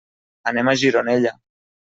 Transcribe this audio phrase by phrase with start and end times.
[0.51, 1.35] Anem a Gironella.